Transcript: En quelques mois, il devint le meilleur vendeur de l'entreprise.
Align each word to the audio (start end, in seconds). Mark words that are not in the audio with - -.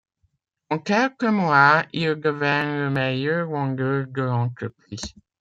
En 0.71 0.79
quelques 0.79 1.25
mois, 1.25 1.85
il 1.93 2.15
devint 2.15 2.75
le 2.85 2.89
meilleur 2.89 3.47
vendeur 3.47 4.07
de 4.07 4.21
l'entreprise. 4.23 5.13